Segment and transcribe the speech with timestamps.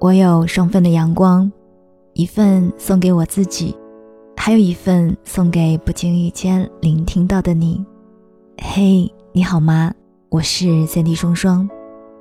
[0.00, 1.50] 我有双份的阳光，
[2.12, 3.76] 一份送给我自己，
[4.36, 7.84] 还有一份送给不经意间聆听到的你。
[8.58, 9.92] 嘿，你好吗？
[10.28, 11.68] 我是三 D 双双，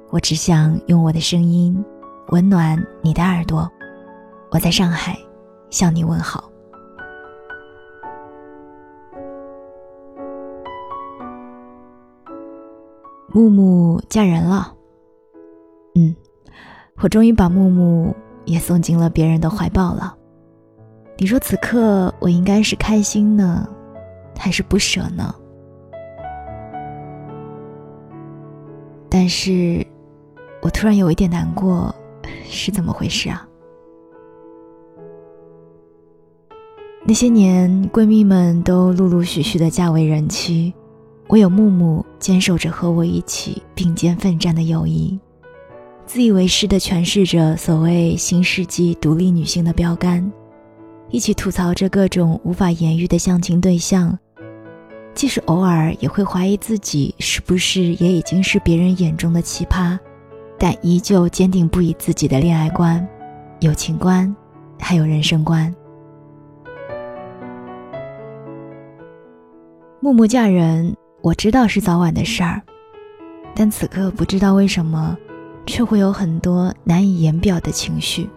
[0.09, 1.85] 我只想用我的声音
[2.29, 3.69] 温暖你的耳朵。
[4.49, 5.15] 我在上海
[5.69, 6.49] 向你问好。
[13.27, 14.73] 木木嫁人了，
[15.93, 16.15] 嗯，
[16.99, 18.15] 我终于把木木
[18.45, 20.15] 也送进了别人的怀抱了。
[21.17, 23.67] 你说此刻我应该是开心呢，
[24.37, 25.33] 还是不舍呢？
[29.09, 29.85] 但是，
[30.61, 31.93] 我突然有一点难过，
[32.45, 33.47] 是怎么回事啊？
[37.05, 40.73] 那些年，闺蜜们都陆陆续续的嫁为人妻，
[41.29, 45.17] 唯有木木坚守着和我一起并肩奋战的友谊，
[46.07, 50.31] 自以为是的诠释着所谓新世纪独立女性的标杆，
[51.09, 54.17] 一起吐槽着各种无法言喻的相亲对象。
[55.13, 59.99] 即使偶尔也会怀疑自己是不是也已经是别人眼中的奇葩，
[60.57, 63.05] 但依旧坚定不移自己的恋爱观、
[63.59, 64.33] 友情观，
[64.79, 65.75] 还有人生观。
[69.99, 72.61] 木木嫁人，我知道是早晚的事儿，
[73.53, 75.17] 但此刻不知道为什么，
[75.67, 78.27] 却会有很多难以言表的情绪。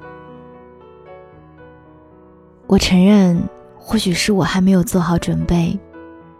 [2.66, 3.42] 我承认，
[3.78, 5.78] 或许是我还没有做好准备。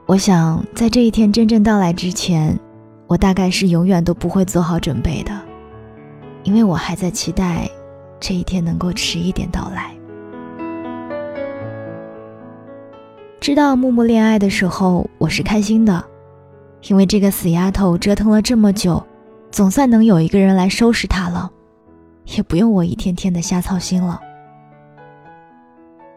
[0.06, 2.58] 我想，在这一天真正到来之前，
[3.06, 5.32] 我大概是永远都不会做好准备的，
[6.42, 7.70] 因为我还在期待
[8.18, 9.94] 这一天能够迟一点到来。
[13.40, 16.04] 知道木木恋爱的时候，我是开心的，
[16.88, 19.02] 因为这个死丫头折腾了这么久，
[19.50, 21.50] 总算能有一个人来收拾他了，
[22.36, 24.20] 也不用我一天天的瞎操心了。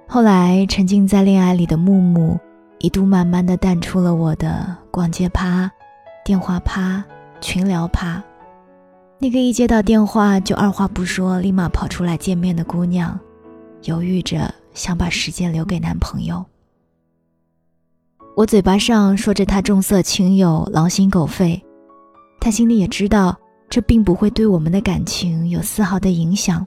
[0.08, 2.40] 后来沉浸在恋爱里的木木。
[2.80, 5.72] 一度慢慢的淡出了我的逛街趴、
[6.26, 7.02] 电话趴、
[7.40, 8.22] 群聊趴，
[9.20, 13.18] 那个一接到电话就二话不说立马跑出来见面的姑娘，
[13.84, 16.44] 犹豫着想把时间留给男朋友。
[18.36, 21.64] 我嘴巴上说着他重色轻友、狼心狗肺，
[22.40, 23.38] 他心里也知道
[23.70, 26.66] 这并不会对我们的感情有丝毫的影响。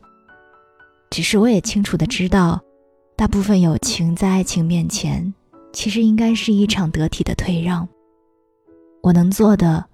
[1.10, 2.60] 只是我也清楚的知道，
[3.14, 5.32] 大部分友情在爱情面前。
[5.72, 7.86] 其实应该是一场得体的退让。
[9.02, 9.84] 我能做的，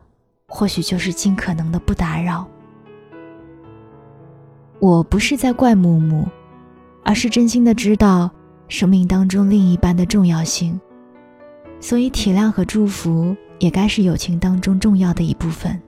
[0.46, 2.46] 或许就是尽可能的不打扰。
[4.78, 6.28] 我不是在怪木木，
[7.04, 8.30] 而是真心的知道
[8.68, 10.80] 生命当中另一半的重要性，
[11.80, 15.80] 所以体谅和祝福也该是友情当中重要的一部分。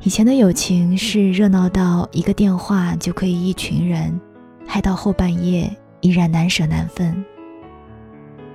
[0.00, 4.18] 以前的友情是热闹到一个电话就可以一群人，
[4.66, 5.70] 嗨到后半夜。
[6.00, 7.24] 依然难舍难分。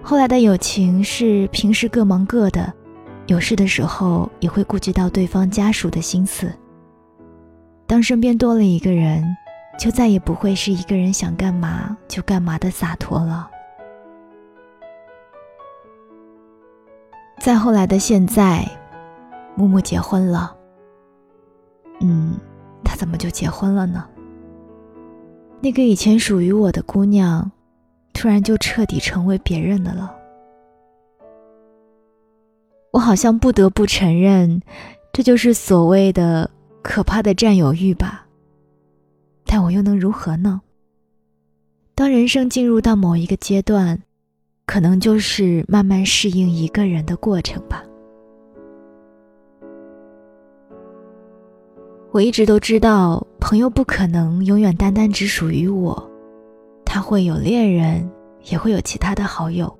[0.01, 2.73] 后来的友情是平时各忙各的，
[3.27, 6.53] 有事的时候也会顾及到对方家属的心思。
[7.85, 9.23] 当身边多了一个人，
[9.79, 13.49] 就再也不会是一个人想干嘛就干嘛的洒脱了。
[17.47, 18.69] 再后来的现在，
[19.55, 20.53] 木木结婚了。
[22.01, 22.37] 嗯，
[22.83, 24.05] 他怎么就结婚了呢？
[25.61, 27.49] 那个以前属于我的姑娘，
[28.11, 30.13] 突然就彻底成为别人的了。
[32.91, 34.61] 我好像不得不承认，
[35.13, 36.51] 这就是所谓的
[36.83, 38.27] 可怕的占有欲吧。
[39.45, 40.59] 但我又能如何呢？
[41.95, 44.03] 当人生进入到某一个阶段，
[44.67, 47.83] 可能就是慢慢适应一个人的过程吧。
[52.11, 56.11] 我一直都知道，朋友不可能永远单单只属于我，
[56.83, 58.07] 他会有恋人，
[58.49, 59.73] 也会有其他的好友。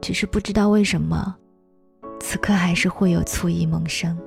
[0.00, 1.34] 只是不知道为什么，
[2.18, 4.18] 此刻还是会有醋意萌生。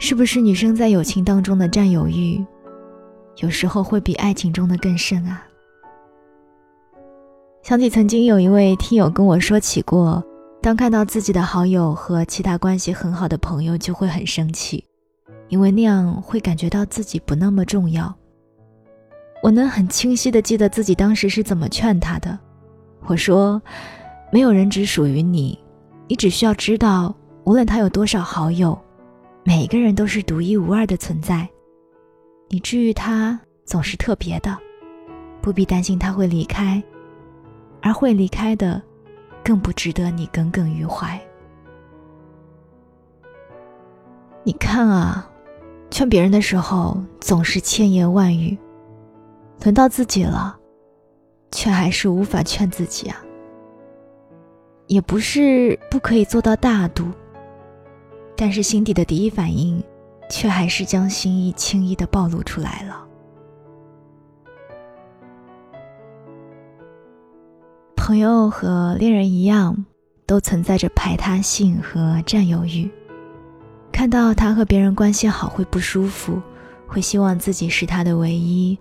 [0.00, 2.44] 是不是女生在友情当中的占有欲，
[3.36, 5.45] 有时候会比爱情中的更深啊？
[7.66, 10.24] 想起曾经有一位听友跟我说起过，
[10.62, 14.84] 当看到自己的好友和其他关系很好的朋友，就会很生气。
[15.48, 18.14] 因为那样会感觉到自己不那么重要。
[19.42, 22.38] 我能很清晰的记得自己当时是怎么劝他的。
[23.06, 23.60] 我说
[24.30, 25.58] ：“没有人只属于你，
[26.06, 28.78] 你只需要知道，无论他有多少好友，
[29.42, 31.48] 每个人都是独一无二的存在。
[32.48, 34.56] 你治愈他总是特别的，
[35.42, 36.80] 不必担心他会离开，
[37.86, 38.82] 而会离开的，
[39.44, 41.20] 更不值得你耿耿于怀。
[44.42, 45.30] 你看啊。”
[45.88, 48.58] 劝别人的时候总是千言万语，
[49.62, 50.58] 轮到自己了，
[51.52, 53.16] 却还是无法劝自己啊。
[54.88, 57.06] 也不是不可以做到大度，
[58.36, 59.82] 但是心底的第一反应，
[60.28, 63.05] 却还是将心意轻易的暴露出来了。
[68.06, 69.84] 朋友和恋人一样，
[70.26, 72.88] 都存在着排他性和占有欲。
[73.90, 76.40] 看到他和别人关系好会不舒服，
[76.86, 78.78] 会希望自己是他的唯一，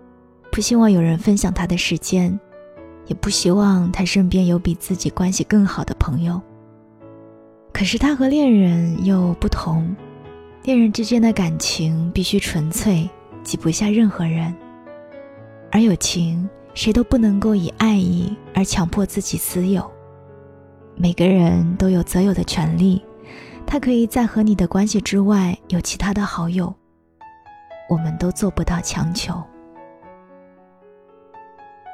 [0.52, 2.40] 不希望有人分享他的时间，
[3.08, 6.40] 也不希望他身边有比自己关系更好的朋友。
[7.74, 9.96] 可是他和恋人又不同，
[10.62, 13.10] 恋人之间的感情必须纯粹，
[13.42, 14.56] 挤不下任何人，
[15.72, 16.48] 而友情。
[16.76, 19.90] 谁都不能够以爱意而强迫自己私有。
[20.96, 23.04] 每个人都有择友的权利，
[23.66, 26.74] 他可以在和你的关系之外有其他的好友。
[27.90, 29.42] 我们都做不到强求。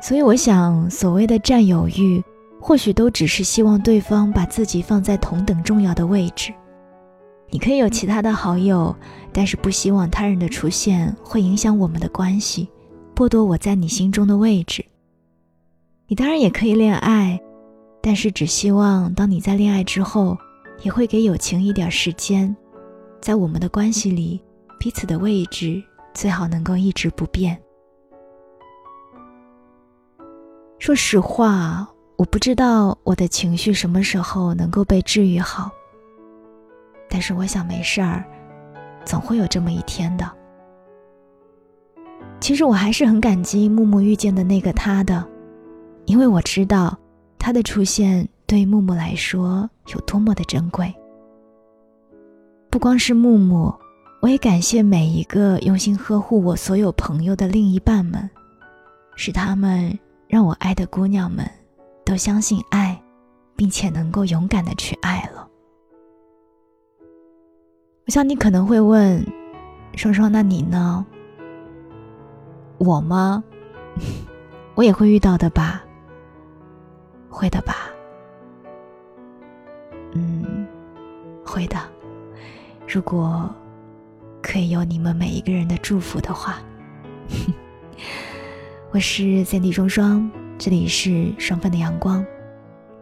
[0.01, 2.23] 所以，我想，所谓的占有欲，
[2.59, 6.51] 或许都只是希望对方把自己放在同等重要的位置。
[7.49, 8.95] 你可以有其他的好友，
[9.31, 12.69] 但是不希望他人的出现会影响我们的关系。
[13.15, 14.83] 剥夺我在你心中的位置。
[16.07, 17.39] 你当然也可以恋爱，
[18.01, 20.37] 但是只希望当你在恋爱之后，
[20.81, 22.53] 也会给友情一点时间，
[23.21, 24.41] 在我们的关系里，
[24.79, 25.81] 彼此的位置
[26.13, 27.61] 最好能够一直不变。
[30.79, 31.87] 说实话，
[32.17, 35.69] 我不知道我的情绪什么时候能够被治愈好，
[37.07, 38.25] 但是我想没事儿，
[39.05, 40.40] 总会有这么一天的。
[42.41, 45.23] 其实我还是很感激木木遇见的那个他的，
[46.05, 46.97] 因为我知道
[47.37, 50.91] 他的出现对木木来说有多么的珍贵。
[52.71, 53.71] 不光是木木，
[54.21, 58.27] 我也感谢每一个用心呵护我所有朋友的另一半们，
[59.15, 59.97] 是他们
[60.27, 61.47] 让我爱的姑娘们
[62.03, 62.99] 都相信爱，
[63.55, 65.47] 并且能够勇敢的去爱了。
[68.07, 69.23] 我想你可能会问，
[69.95, 71.05] 双双，那你呢？
[72.83, 73.43] 我吗？
[74.73, 75.83] 我也会遇到的吧。
[77.29, 77.91] 会的吧。
[80.13, 80.65] 嗯，
[81.45, 81.77] 会的。
[82.87, 83.47] 如果
[84.41, 86.57] 可以有你们每一个人的祝福的话。
[88.89, 92.25] 我是三弟双双，这里是双份的阳光。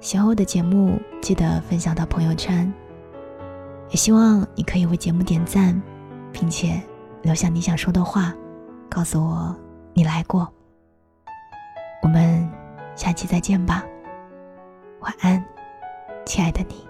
[0.01, 2.71] 喜欢我的节目，记得分享到朋友圈。
[3.89, 5.81] 也希望你可以为节目点赞，
[6.33, 6.81] 并且
[7.21, 8.35] 留下你想说的话，
[8.89, 9.55] 告诉我。
[9.99, 10.49] 你来过，
[12.01, 12.49] 我们
[12.95, 13.83] 下期再见吧。
[15.01, 15.43] 晚安，
[16.25, 16.88] 亲爱的你。